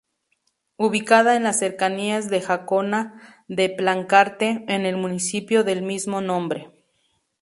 [0.77, 6.71] Ubicada en las cercanías de Jacona de Plancarte, en el municipio del mismo nombre.